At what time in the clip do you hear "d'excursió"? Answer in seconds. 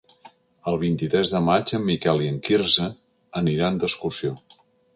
3.85-4.35